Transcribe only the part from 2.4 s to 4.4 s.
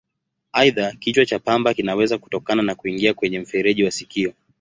na kuingia kwenye mfereji wa sikio.